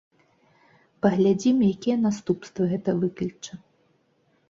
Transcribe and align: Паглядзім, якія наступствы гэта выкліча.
Паглядзім, 1.07 1.57
якія 1.73 1.97
наступствы 2.07 2.63
гэта 2.75 2.99
выкліча. 3.07 3.53